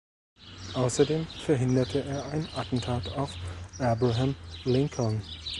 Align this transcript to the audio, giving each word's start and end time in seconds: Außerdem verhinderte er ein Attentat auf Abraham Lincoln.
Außerdem 0.73 1.27
verhinderte 1.45 2.03
er 2.03 2.25
ein 2.31 2.47
Attentat 2.55 3.07
auf 3.15 3.35
Abraham 3.77 4.33
Lincoln. 4.63 5.21